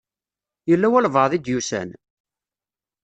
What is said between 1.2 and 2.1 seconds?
i d-yusan?